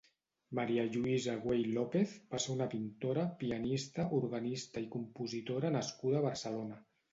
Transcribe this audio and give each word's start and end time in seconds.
Maria 0.59 0.85
Lluïsa 0.93 1.35
Güell 1.43 1.69
López 1.79 2.15
va 2.31 2.39
ser 2.47 2.55
una 2.55 2.69
pintora, 2.73 3.27
pianista, 3.43 4.07
organista 4.23 4.85
i 4.89 4.91
compositora 4.99 5.75
nascuda 5.79 6.23
a 6.23 6.27
Barcelona. 6.29 6.85